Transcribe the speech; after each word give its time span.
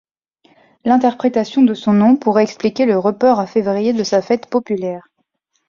L'interprétation 0.83 1.61
de 1.61 1.75
son 1.75 1.93
nom 1.93 2.15
pourrait 2.15 2.41
expliquer 2.41 2.87
le 2.87 2.97
report 2.97 3.39
à 3.39 3.45
février 3.45 3.93
de 3.93 4.03
sa 4.03 4.23
fête 4.23 4.47
populaire. 4.49 5.07